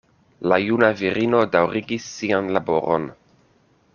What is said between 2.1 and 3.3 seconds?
sian laboron.